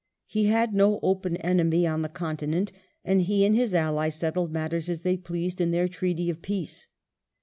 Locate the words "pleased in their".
5.15-5.87